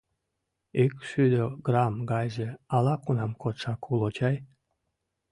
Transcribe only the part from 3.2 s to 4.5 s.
кодшак уло чай.